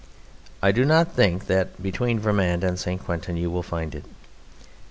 I 0.63 0.71
do 0.71 0.83
not 0.83 1.13
think 1.13 1.45
that 1.45 1.79
between 1.79 2.19
Vermand 2.19 2.63
and 2.63 2.79
St. 2.79 3.03
Quentin 3.03 3.37
you 3.37 3.51
will 3.51 3.61
find 3.61 3.93
it. 3.93 4.05